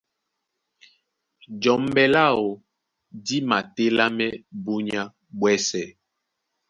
[1.61, 2.45] Jɔmbɛ láō
[3.25, 4.29] dí matélámɛ́
[4.63, 5.01] búnyá
[5.37, 5.87] ɓwɛ́sɛ̄.